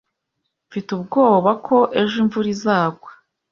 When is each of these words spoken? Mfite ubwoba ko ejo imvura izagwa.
Mfite 0.67 0.89
ubwoba 0.97 1.51
ko 1.65 1.77
ejo 2.01 2.15
imvura 2.23 2.47
izagwa. 2.55 3.11